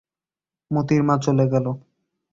মোতির 0.71 1.01
মা 1.03 1.15
চলে 1.17 1.45
গেল। 1.53 1.65